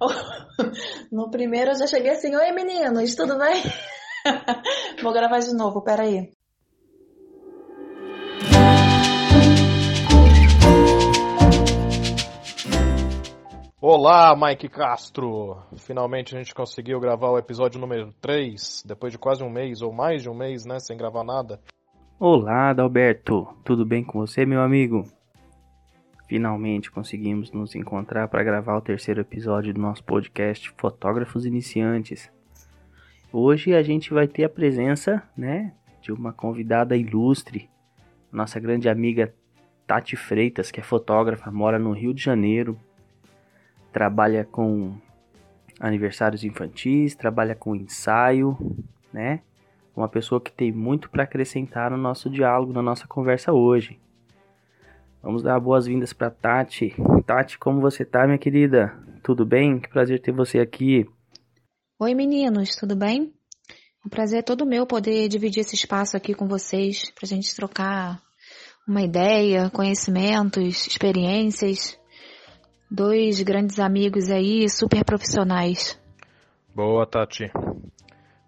[1.10, 3.62] No primeiro eu já cheguei assim, oi meninos, tudo bem?
[5.02, 6.30] Vou gravar de novo, peraí.
[13.80, 15.62] Olá, Mike Castro!
[15.76, 19.92] Finalmente a gente conseguiu gravar o episódio número 3, depois de quase um mês, ou
[19.92, 21.60] mais de um mês, né, sem gravar nada.
[22.18, 23.46] Olá, Adalberto!
[23.64, 25.04] Tudo bem com você, meu amigo?
[26.26, 32.28] Finalmente conseguimos nos encontrar para gravar o terceiro episódio do nosso podcast Fotógrafos Iniciantes.
[33.32, 35.72] Hoje a gente vai ter a presença, né,
[36.02, 37.70] de uma convidada ilustre,
[38.32, 39.32] nossa grande amiga
[39.86, 42.76] Tati Freitas, que é fotógrafa, mora no Rio de Janeiro,
[43.92, 44.96] trabalha com
[45.78, 48.56] aniversários infantis, trabalha com ensaio,
[49.12, 49.42] né?
[49.94, 53.98] Uma pessoa que tem muito para acrescentar no nosso diálogo, na nossa conversa hoje.
[55.26, 56.94] Vamos dar boas-vindas para Tati.
[57.26, 58.96] Tati, como você tá, minha querida?
[59.24, 59.80] Tudo bem?
[59.80, 61.04] Que prazer ter você aqui.
[61.98, 63.34] Oi, meninos, tudo bem?
[64.04, 68.22] O prazer é todo meu poder dividir esse espaço aqui com vocês, pra gente trocar
[68.86, 71.98] uma ideia, conhecimentos, experiências
[72.88, 76.00] dois grandes amigos aí, super profissionais.
[76.72, 77.50] Boa, Tati.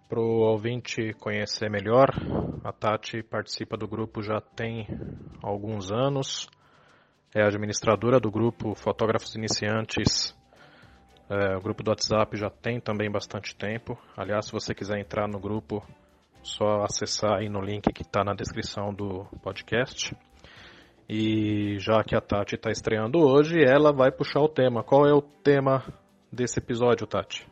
[0.08, 2.08] Para o ouvinte conhecer melhor,
[2.62, 4.86] a Tati participa do grupo já tem
[5.42, 6.48] alguns anos,
[7.34, 10.36] é administradora do grupo Fotógrafos Iniciantes.
[11.28, 13.98] É, o grupo do WhatsApp já tem também bastante tempo.
[14.16, 15.84] Aliás, se você quiser entrar no grupo,
[16.42, 20.16] só acessar aí no link que está na descrição do podcast.
[21.08, 24.82] E já que a Tati está estreando hoje, ela vai puxar o tema.
[24.82, 25.84] Qual é o tema
[26.32, 27.46] desse episódio, Tati?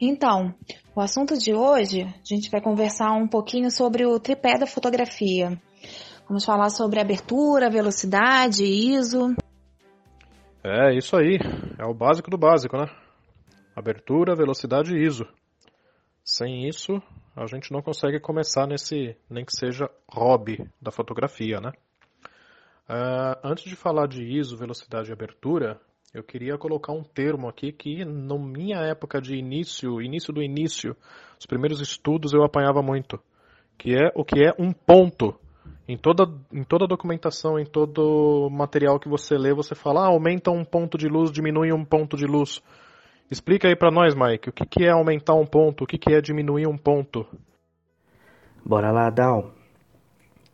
[0.00, 0.54] Então,
[0.94, 5.60] o assunto de hoje, a gente vai conversar um pouquinho sobre o tripé da fotografia.
[6.26, 9.34] Vamos falar sobre abertura, velocidade, ISO.
[10.62, 11.38] É, isso aí.
[11.78, 12.86] É o básico do básico, né?
[13.76, 15.26] Abertura, velocidade e ISO.
[16.24, 17.02] Sem isso,
[17.36, 21.72] a gente não consegue começar nesse, nem que seja hobby da fotografia, né?
[22.88, 25.78] Uh, antes de falar de ISO, velocidade e abertura,
[26.14, 30.96] eu queria colocar um termo aqui que, na minha época de início, início do início,
[31.38, 33.20] os primeiros estudos eu apanhava muito,
[33.76, 35.38] que é o que é um ponto.
[35.86, 40.50] Em toda, em toda documentação, em todo material que você lê, você fala, ah, aumenta
[40.50, 42.62] um ponto de luz, diminui um ponto de luz.
[43.30, 46.12] Explica aí para nós, Mike, o que, que é aumentar um ponto, o que, que
[46.12, 47.26] é diminuir um ponto.
[48.64, 49.50] Bora lá, Dal.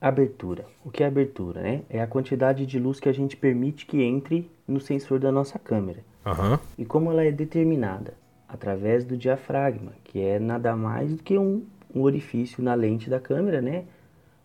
[0.01, 0.65] Abertura.
[0.85, 1.83] O que é abertura, né?
[1.89, 5.59] É a quantidade de luz que a gente permite que entre no sensor da nossa
[5.59, 6.03] câmera.
[6.27, 6.59] Uhum.
[6.79, 8.15] E como ela é determinada?
[8.49, 11.65] Através do diafragma, que é nada mais do que um,
[11.95, 13.85] um orifício na lente da câmera, né?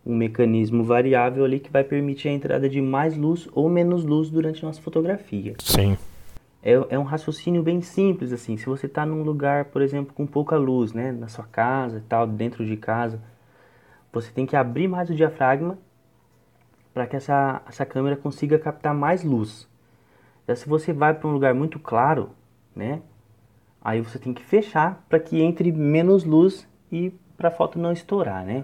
[0.05, 4.29] Um mecanismo variável ali que vai permitir a entrada de mais luz ou menos luz
[4.29, 5.55] durante a nossa fotografia.
[5.59, 5.97] Sim.
[6.61, 8.57] É, é um raciocínio bem simples, assim.
[8.57, 11.11] Se você está num lugar, por exemplo, com pouca luz, né?
[11.11, 13.19] Na sua casa e tal, dentro de casa
[14.15, 15.77] você tem que abrir mais o diafragma
[16.93, 19.67] para que essa, essa câmera consiga captar mais luz.
[20.47, 22.29] Já se você vai para um lugar muito claro,
[22.73, 23.01] né?
[23.81, 27.91] Aí você tem que fechar para que entre menos luz e para a foto não
[27.91, 28.63] estourar, né?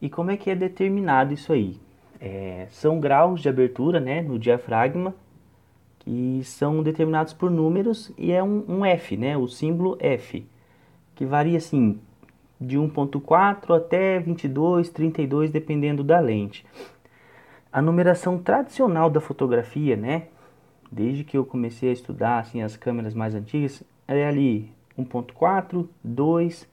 [0.00, 1.78] E como é que é determinado isso aí?
[2.20, 5.14] É, são graus de abertura, né, no diafragma,
[6.00, 10.46] que são determinados por números e é um, um F, né, o símbolo F,
[11.14, 11.98] que varia assim
[12.60, 16.66] de 1.4 até 22, 32, dependendo da lente.
[17.72, 20.24] A numeração tradicional da fotografia, né?
[20.92, 26.68] Desde que eu comecei a estudar assim as câmeras mais antigas, é ali 1.4, 2,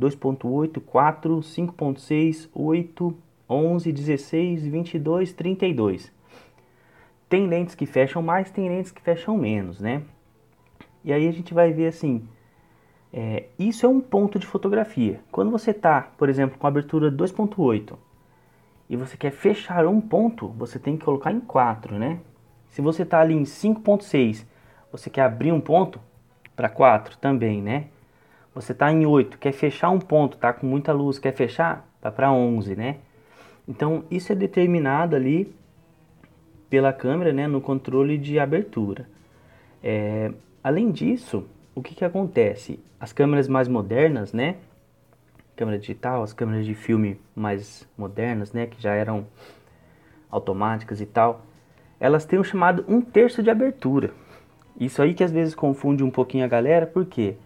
[0.00, 3.16] 2.8, 4, 5.6, 8,
[3.48, 6.12] 11, 16, 22, 32.
[7.28, 10.02] Tem lentes que fecham mais, tem lentes que fecham menos, né?
[11.04, 12.26] E aí a gente vai ver assim,
[13.12, 15.20] é, isso é um ponto de fotografia.
[15.30, 17.96] Quando você está, por exemplo, com abertura 2.8
[18.88, 22.20] e você quer fechar um ponto, você tem que colocar em 4, né?
[22.68, 24.46] Se você está ali em 5.6,
[24.90, 26.00] você quer abrir um ponto
[26.56, 27.88] para 4 também, né?
[28.54, 32.10] Você está em 8, quer fechar um ponto, tá com muita luz, quer fechar, tá
[32.10, 32.98] para 11, né?
[33.66, 35.54] Então, isso é determinado ali
[36.68, 39.06] pela câmera, né, no controle de abertura.
[39.82, 40.32] É,
[40.62, 42.78] além disso, o que, que acontece?
[43.00, 44.56] As câmeras mais modernas, né?
[45.56, 48.66] Câmera digital, as câmeras de filme mais modernas, né?
[48.66, 49.26] Que já eram
[50.30, 51.44] automáticas e tal,
[52.00, 54.10] elas têm o chamado um terço de abertura.
[54.80, 57.36] Isso aí que às vezes confunde um pouquinho a galera, porque,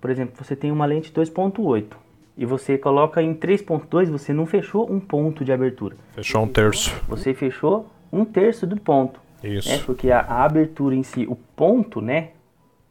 [0.00, 1.96] por exemplo, você tem uma lente 2.8
[2.36, 5.96] e você coloca em 3.2, você não fechou um ponto de abertura.
[6.14, 6.94] Fechou um terço.
[7.08, 9.20] Você fechou um terço do ponto.
[9.42, 9.68] Isso.
[9.68, 9.78] Né?
[9.84, 12.30] Porque a, a abertura em si, o ponto, né?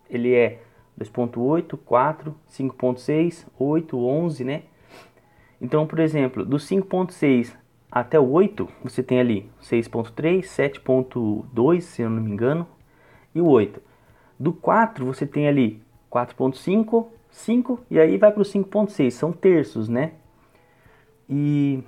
[0.10, 0.60] Ele é
[1.00, 4.64] 2.8, 4, 5.6, 8, 11, né?
[5.62, 7.54] Então, por exemplo, do 5.6
[7.92, 12.68] até o 8, você tem ali 6.3, 7.2, se eu não me engano,
[13.34, 13.82] e o 8.
[14.40, 15.82] Do 4, você tem ali
[16.16, 20.14] 4.5, 5 e aí vai para o 5.6, são terços, né?
[21.30, 21.84] E,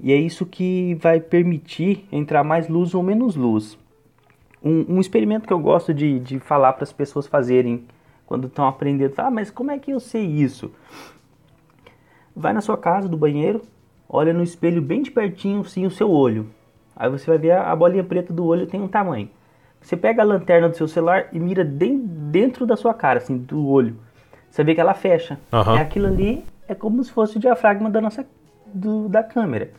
[0.00, 3.78] e é isso que vai permitir entrar mais luz ou menos luz.
[4.64, 7.86] Um, um experimento que eu gosto de, de falar para as pessoas fazerem
[8.26, 10.72] quando estão aprendendo, ah, mas como é que eu sei isso?
[12.34, 13.62] Vai na sua casa, do banheiro,
[14.08, 16.50] olha no espelho bem de pertinho, sim, o seu olho.
[16.96, 19.30] Aí você vai ver a, a bolinha preta do olho tem um tamanho.
[19.86, 23.68] Você pega a lanterna do seu celular e mira dentro da sua cara, assim, do
[23.68, 23.96] olho.
[24.50, 25.38] Você vê que ela fecha.
[25.52, 25.76] Uhum.
[25.76, 28.26] É aquilo ali, é como se fosse o diafragma da nossa
[28.66, 29.70] do, da câmera.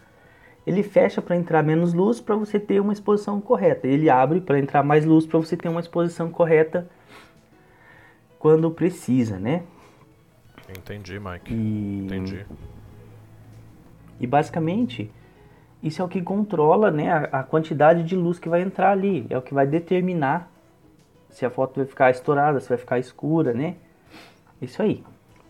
[0.65, 3.85] Ele fecha para entrar menos luz para você ter uma exposição correta.
[3.85, 6.87] Ele abre para entrar mais luz para você ter uma exposição correta
[8.39, 9.63] quando precisa, né?
[10.69, 11.53] Entendi, Mike.
[11.53, 12.03] E...
[12.05, 12.45] Entendi.
[14.21, 15.11] E basicamente,
[15.81, 19.25] isso é o que controla né, a, a, quantidade de luz que vai entrar ali.
[19.29, 20.49] É o que vai determinar
[21.29, 23.75] se a foto vai ficar estourada, se vai ficar escura, né?
[24.61, 25.03] Isso aí.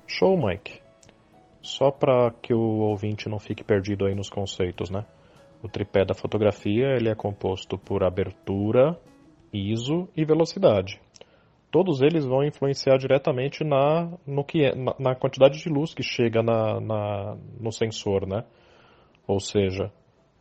[0.06, 0.82] Show, Mike.
[1.62, 5.06] Só para que o ouvinte não fique perdido aí nos conceitos, né?
[5.64, 8.98] O tripé da fotografia ele é composto por abertura,
[9.52, 11.00] ISO e velocidade.
[11.72, 16.04] Todos eles vão influenciar diretamente na, no que é, na, na quantidade de luz que
[16.04, 18.44] chega na, na, no sensor, né?
[19.28, 19.92] Ou seja,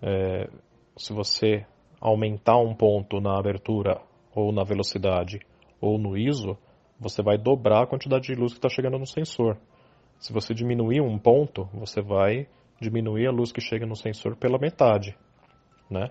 [0.03, 0.49] é,
[0.97, 1.67] se você
[2.01, 4.01] aumentar um ponto na abertura
[4.35, 5.41] ou na velocidade
[5.81, 6.57] ou no ISO,
[6.99, 9.59] você vai dobrar a quantidade de luz que está chegando no sensor.
[10.19, 12.47] Se você diminuir um ponto, você vai
[12.81, 15.17] diminuir a luz que chega no sensor pela metade,
[15.91, 16.11] né?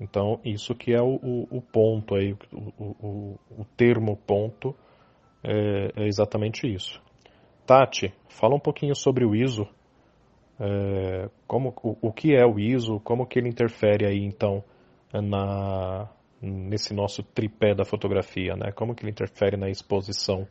[0.00, 4.74] Então, isso que é o, o, o ponto aí, o, o, termo ponto
[5.44, 7.00] é, é, exatamente isso.
[7.64, 9.68] Tati, fala um pouquinho sobre o ISO,
[10.64, 14.62] é, como, o, o que é o ISO, como que ele interfere aí então
[15.12, 16.08] na,
[16.40, 18.70] nesse nosso tripé da fotografia, né?
[18.70, 20.46] Como que ele interfere na exposição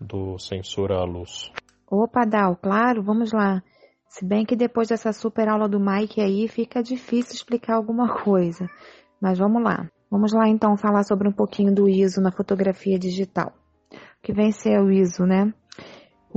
[0.00, 1.52] do sensor à luz?
[1.90, 3.62] Opa, Dal, claro, vamos lá.
[4.08, 8.66] Se bem que depois dessa super aula do Mike aí fica difícil explicar alguma coisa.
[9.20, 9.86] Mas vamos lá.
[10.10, 13.52] Vamos lá então falar sobre um pouquinho do ISO na fotografia digital.
[13.92, 15.52] O que vem ser o ISO, né?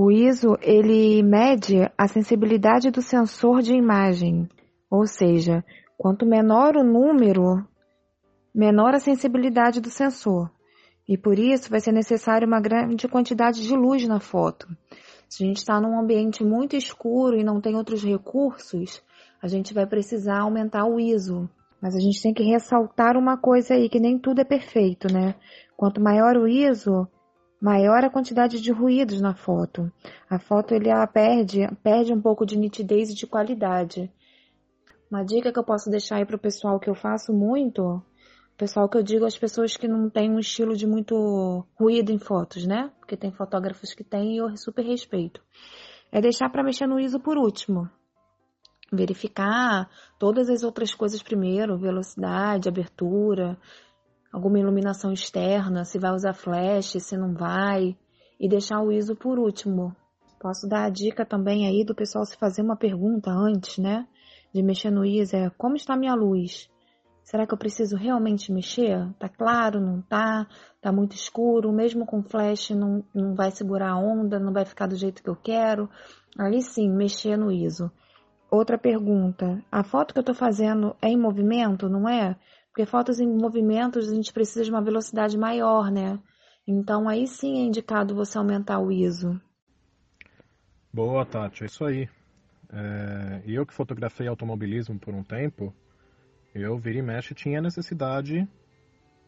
[0.02, 4.48] O ISO, ele mede a sensibilidade do sensor de imagem.
[4.90, 5.62] Ou seja,
[5.98, 7.68] quanto menor o número,
[8.56, 10.50] menor a sensibilidade do sensor.
[11.06, 14.70] E por isso vai ser necessário uma grande quantidade de luz na foto.
[15.28, 19.04] Se a gente está num ambiente muito escuro e não tem outros recursos,
[19.44, 21.50] a gente vai precisar aumentar o ISO.
[21.82, 25.36] Mas a gente tem que ressaltar uma coisa aí, que nem tudo é perfeito, né?
[25.76, 27.06] Quanto maior o ISO,
[27.62, 29.92] maior a quantidade de ruídos na foto.
[30.30, 34.12] A foto ele ela perde, perde um pouco de nitidez e de qualidade.
[35.10, 38.02] Uma dica que eu posso deixar aí para o pessoal que eu faço muito
[38.60, 42.20] Pessoal que eu digo as pessoas que não têm um estilo de muito ruído em
[42.20, 42.92] fotos, né?
[43.00, 45.42] Porque tem fotógrafos que têm e eu super respeito.
[46.12, 47.90] É deixar para mexer no ISO por último.
[48.92, 49.90] Verificar
[50.20, 53.58] todas as outras coisas primeiro, velocidade, abertura,
[54.32, 57.98] alguma iluminação externa, se vai usar flash, se não vai,
[58.40, 59.96] e deixar o ISO por último.
[60.40, 64.08] Posso dar a dica também aí do pessoal se fazer uma pergunta antes, né?
[64.54, 66.70] De mexer no ISO é como está minha luz?
[67.24, 69.08] Será que eu preciso realmente mexer?
[69.20, 70.48] Tá claro, não tá?
[70.82, 74.88] Tá muito escuro, mesmo com flash não, não vai segurar a onda, não vai ficar
[74.88, 75.88] do jeito que eu quero.
[76.40, 77.92] Aí sim, mexer no ISO.
[78.50, 82.36] Outra pergunta, a foto que eu estou fazendo é em movimento, não é?
[82.80, 86.18] Porque fotos em movimento a gente precisa de uma velocidade maior, né?
[86.66, 89.38] Então aí sim é indicado você aumentar o ISO.
[90.94, 92.08] Boa, Tati, é isso aí.
[92.72, 95.74] É, eu que fotografei automobilismo por um tempo,
[96.56, 98.48] eu, vira e mexe, tinha necessidade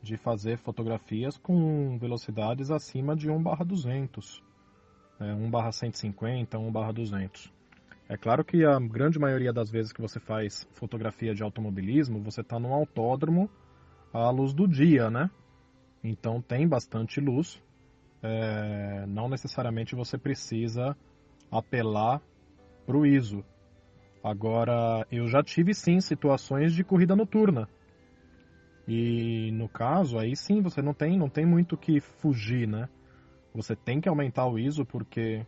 [0.01, 4.41] de fazer fotografias com velocidades acima de 1/200,
[5.19, 5.33] né?
[5.33, 7.51] 1/150, 1/200.
[8.11, 12.41] É claro que a grande maioria das vezes que você faz fotografia de automobilismo, você
[12.41, 13.49] está num autódromo
[14.11, 15.31] à luz do dia, né?
[16.03, 17.63] Então tem bastante luz.
[18.21, 20.93] É, não necessariamente você precisa
[21.49, 22.21] apelar
[22.85, 23.45] para o ISO.
[24.21, 27.69] Agora, eu já tive sim situações de corrida noturna.
[28.85, 32.89] E no caso, aí sim você não tem, não tem muito que fugir, né?
[33.53, 35.45] Você tem que aumentar o ISO porque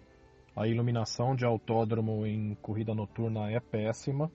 [0.55, 4.31] a iluminação de autódromo em corrida noturna é péssima.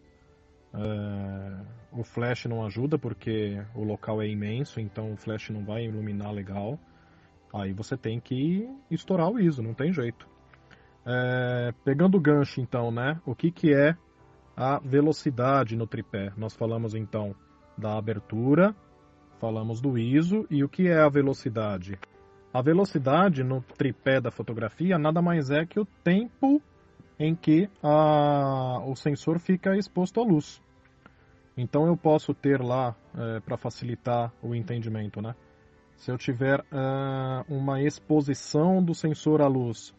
[0.75, 1.79] É...
[1.93, 6.33] O flash não ajuda porque o local é imenso, então o flash não vai iluminar
[6.33, 6.79] legal.
[7.53, 10.29] Aí você tem que estourar o ISO, não tem jeito.
[11.07, 13.19] É, pegando o gancho, então, né?
[13.25, 13.97] O que, que é
[14.55, 16.31] a velocidade no tripé?
[16.37, 17.35] Nós falamos, então,
[17.77, 18.77] da abertura,
[19.41, 21.99] falamos do ISO e o que é a velocidade?
[22.53, 26.63] A velocidade no tripé da fotografia nada mais é que o tempo
[27.19, 30.63] em que a, o sensor fica exposto à luz.
[31.57, 35.35] Então eu posso ter lá, é, para facilitar o entendimento, né?
[35.97, 39.93] Se eu tiver uh, uma exposição do sensor à luz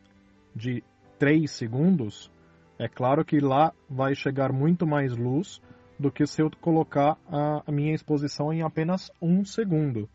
[0.56, 0.82] de
[1.20, 2.32] 3 segundos,
[2.80, 5.62] é claro que lá vai chegar muito mais luz
[6.00, 10.10] do que se eu colocar a, minha exposição em apenas um segundo.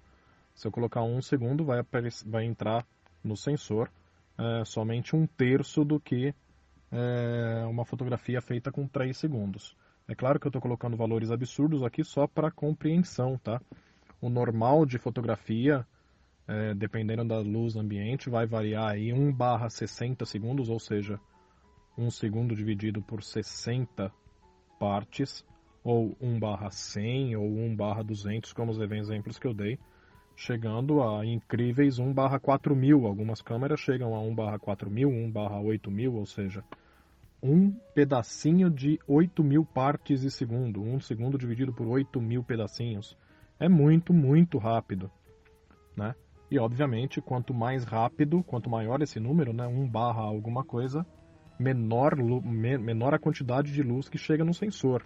[0.54, 1.80] Se eu colocar um segundo, vai,
[2.26, 2.86] vai entrar
[3.22, 3.90] no sensor
[4.38, 6.34] é, somente um terço do que
[6.92, 9.76] é, uma fotografia feita com 3 segundos.
[10.06, 13.60] É claro que eu estou colocando valores absurdos aqui só para compreensão, tá?
[14.20, 15.86] O normal de fotografia,
[16.46, 21.18] é, dependendo da luz ambiente, vai variar aí 1 barra 60 segundos, ou seja,
[21.96, 24.12] 1 segundo dividido por 60
[24.78, 25.44] partes,
[25.82, 29.78] ou 1 barra 100, ou 1 barra 200, como os exemplos que eu dei,
[30.36, 33.06] chegando a incríveis 1 barra 4000.
[33.06, 36.64] Algumas câmeras chegam a 1 barra 4000, 1 barra 8000, ou seja,
[37.42, 40.82] um pedacinho de 8000 partes de segundo.
[40.82, 43.16] Um segundo dividido por 8000 pedacinhos.
[43.58, 45.10] É muito, muito rápido,
[45.96, 46.14] né?
[46.50, 51.04] E obviamente, quanto mais rápido, quanto maior esse número, né, 1 barra alguma coisa,
[51.58, 55.04] menor, menor a quantidade de luz que chega no sensor.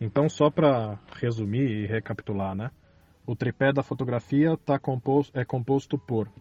[0.00, 2.70] Então, só para resumir e recapitular, né?
[3.28, 6.32] O tripé da fotografia tá composto, é composto por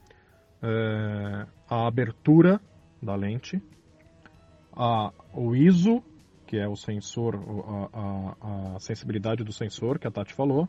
[0.63, 2.61] é, a abertura
[3.03, 3.61] da lente,
[4.71, 6.01] a, o ISO,
[6.45, 10.65] que é o sensor, a, a, a sensibilidade do sensor, que a Tati falou,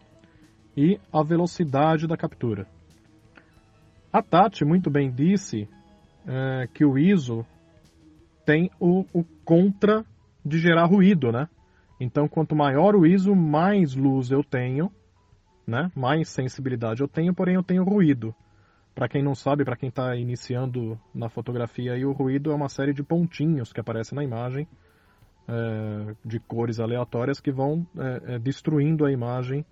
[0.76, 2.66] e a velocidade da captura.
[4.12, 5.68] A Tati muito bem disse
[6.26, 7.46] é, que o ISO
[8.44, 10.04] tem o, o contra
[10.44, 11.48] de gerar ruído, né?
[12.00, 14.90] Então, quanto maior o ISO, mais luz eu tenho,
[15.68, 15.92] né?
[15.94, 18.34] mais sensibilidade eu tenho, porém eu tenho ruído.
[18.94, 22.68] Para quem não sabe, para quem está iniciando na fotografia, aí, o ruído é uma
[22.68, 24.66] série de pontinhos que aparecem na imagem,
[25.46, 29.64] é, de cores aleatórias, que vão é, é, destruindo a imagem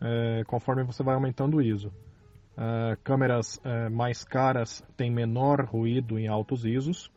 [0.00, 1.92] é, conforme você vai aumentando o ISO.
[2.56, 7.10] É, câmeras é, mais caras têm menor ruído em altos ISOs,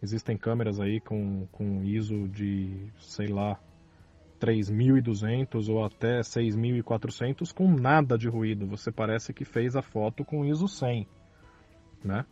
[0.00, 3.58] Existem câmeras aí com, com ISO de, sei lá,
[4.38, 8.66] 3200 ou até 6400 com nada de ruído.
[8.66, 11.06] Você parece que fez a foto com ISO 100,
[12.04, 12.24] né?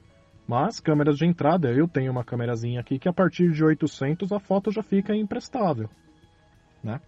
[0.46, 4.38] Mas câmeras de entrada, eu tenho uma câmerazinha aqui que a partir de 800 a
[4.38, 5.90] foto já fica imprestável,
[6.82, 7.00] né?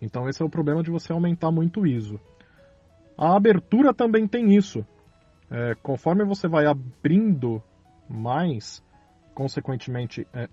[0.00, 2.20] Então esse é o problema de você aumentar muito o ISO.
[3.16, 4.84] A abertura também tem isso.
[5.48, 7.62] É, conforme você vai abrindo
[8.08, 8.82] mais,
[9.32, 10.48] consequentemente, é,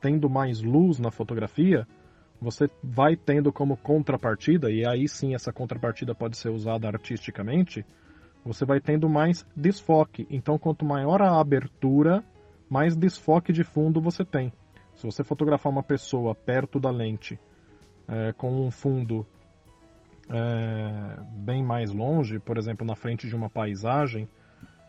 [0.00, 1.86] tendo mais luz na fotografia,
[2.44, 7.84] você vai tendo como contrapartida, e aí sim essa contrapartida pode ser usada artisticamente,
[8.44, 10.26] você vai tendo mais desfoque.
[10.30, 12.22] Então, quanto maior a abertura,
[12.68, 14.52] mais desfoque de fundo você tem.
[14.94, 17.40] Se você fotografar uma pessoa perto da lente
[18.06, 19.26] é, com um fundo
[20.28, 24.28] é, bem mais longe, por exemplo, na frente de uma paisagem,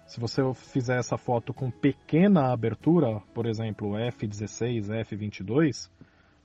[0.06, 5.90] se você fizer essa foto com pequena abertura, por exemplo, f16, f22,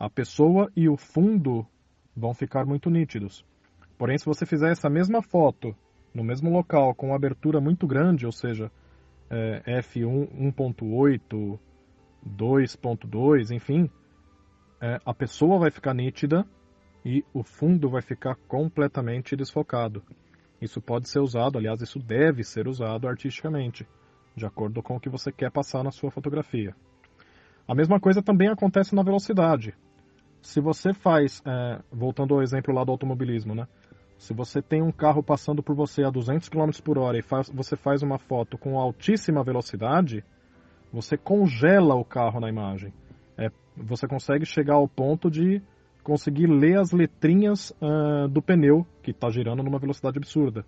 [0.00, 1.66] a pessoa e o fundo
[2.16, 3.44] vão ficar muito nítidos.
[3.98, 5.76] Porém, se você fizer essa mesma foto
[6.14, 8.72] no mesmo local com uma abertura muito grande, ou seja,
[9.28, 11.58] é, f1 1.8,
[12.26, 13.90] 2.2, enfim,
[14.80, 16.46] é, a pessoa vai ficar nítida
[17.04, 20.02] e o fundo vai ficar completamente desfocado.
[20.62, 23.86] Isso pode ser usado, aliás, isso deve ser usado artisticamente,
[24.34, 26.74] de acordo com o que você quer passar na sua fotografia.
[27.68, 29.74] A mesma coisa também acontece na velocidade.
[30.42, 33.66] Se você faz, é, voltando ao exemplo lá do automobilismo, né?
[34.16, 37.48] Se você tem um carro passando por você a 200 km por hora e faz,
[37.48, 40.22] você faz uma foto com altíssima velocidade,
[40.92, 42.92] você congela o carro na imagem.
[43.38, 45.62] É, você consegue chegar ao ponto de
[46.02, 50.64] conseguir ler as letrinhas uh, do pneu que está girando numa velocidade absurda.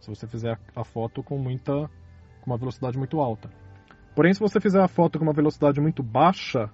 [0.00, 1.72] Se você fizer a foto com muita,
[2.40, 3.50] com uma velocidade muito alta.
[4.14, 6.70] Porém, se você fizer a foto com uma velocidade muito baixa,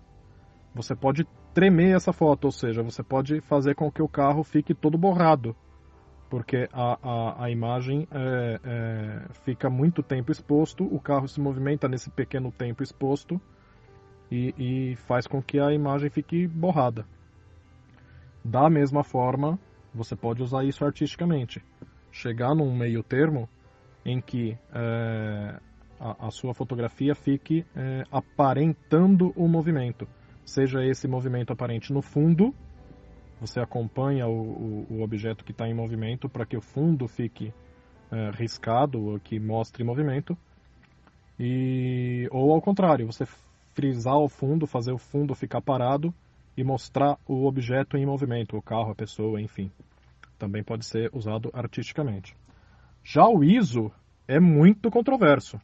[0.75, 1.27] você pode
[1.57, 5.57] tremer essa foto, ou seja, você pode fazer com que o carro fique todo borrado,
[6.29, 11.89] porque a, a, a imagem é, é, fica muito tempo exposto, o carro se movimenta
[11.89, 13.41] nesse pequeno tempo exposto
[14.31, 17.07] e, e faz com que a imagem fique borrada.
[18.45, 19.59] Da mesma forma,
[19.95, 21.65] você pode usar isso artisticamente.
[22.13, 23.49] Chegar num meio termo
[24.05, 25.59] em que é,
[25.99, 30.07] a, a sua fotografia fique é, aparentando o movimento.
[30.47, 32.55] Seja esse movimento aparente no fundo,
[33.41, 37.53] você acompanha o, o, objeto que está em movimento para que o fundo fique
[38.13, 40.39] é, riscado ou que mostre movimento.
[41.39, 43.27] E, ou ao contrário, você
[43.75, 46.15] frisar o fundo, fazer o fundo ficar parado
[46.57, 49.71] e mostrar o objeto em movimento, o carro, a pessoa, enfim.
[50.39, 52.37] Também pode ser usado artisticamente.
[53.03, 53.91] Já o ISO
[54.29, 55.61] é muito controverso.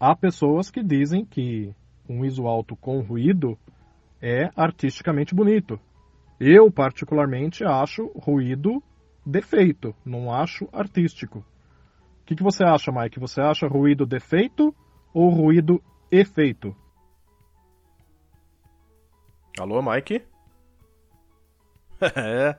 [0.00, 1.72] Há pessoas que dizem que
[2.08, 3.58] um ISO alto com ruído
[4.22, 5.80] é artisticamente bonito.
[6.38, 8.80] Eu, particularmente, acho ruído
[9.26, 11.40] defeito, não acho artístico.
[12.20, 13.18] O que, que você acha, Mike?
[13.18, 14.74] Você acha ruído defeito
[15.12, 16.74] ou ruído efeito?
[19.58, 20.22] Alô, Mike?
[22.16, 22.56] é.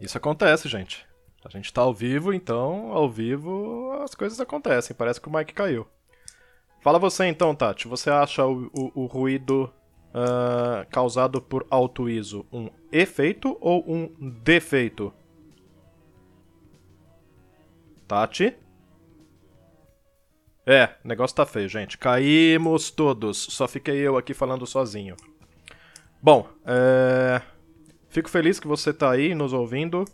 [0.00, 1.06] Isso acontece, gente.
[1.44, 4.94] A gente tá ao vivo, então ao vivo as coisas acontecem.
[4.94, 5.86] Parece que o Mike caiu.
[6.80, 7.88] Fala você então, Tati.
[7.88, 9.72] Você acha o, o, o ruído
[10.08, 15.12] uh, causado por alto ISO um efeito ou um defeito?
[18.06, 18.56] Tati?
[20.66, 21.96] É, o negócio tá feio, gente.
[21.96, 23.38] Caímos todos.
[23.38, 25.16] Só fiquei eu aqui falando sozinho.
[26.20, 27.40] Bom, é...
[28.08, 30.04] fico feliz que você está aí nos ouvindo.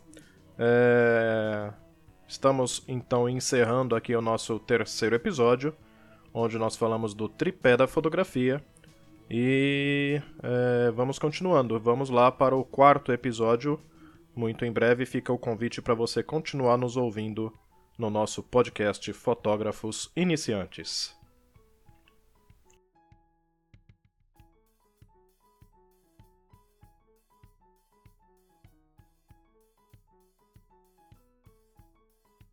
[0.56, 1.72] É...
[2.28, 5.74] Estamos então encerrando aqui o nosso terceiro episódio,
[6.32, 8.64] onde nós falamos do tripé da fotografia.
[9.30, 10.90] E é...
[10.92, 11.78] vamos continuando.
[11.80, 13.80] Vamos lá para o quarto episódio.
[14.34, 17.52] Muito em breve fica o convite para você continuar nos ouvindo
[17.96, 21.23] no nosso podcast Fotógrafos Iniciantes.